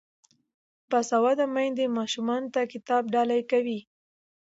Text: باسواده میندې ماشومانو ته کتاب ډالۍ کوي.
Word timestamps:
باسواده 0.89 1.45
میندې 1.55 1.85
ماشومانو 1.97 2.47
ته 2.55 2.61
کتاب 2.73 3.03
ډالۍ 3.13 3.41
کوي. 3.51 3.79